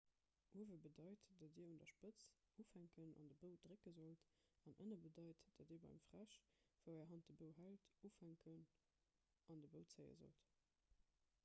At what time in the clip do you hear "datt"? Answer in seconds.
1.41-1.57, 5.61-5.71